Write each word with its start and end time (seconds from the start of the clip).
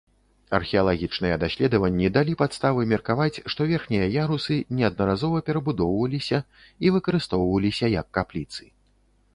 Археалагічныя 0.59 1.35
даследаванні 1.43 2.07
далі 2.15 2.33
падставы 2.39 2.87
меркаваць, 2.93 3.41
што 3.55 3.61
верхнія 3.73 4.09
ярусы 4.23 4.59
неаднаразова 4.79 5.37
перабудоўваліся 5.51 6.37
і 6.87 6.97
выкарыстоўваліся 6.99 7.85
як 8.01 8.07
капліцы. 8.19 8.63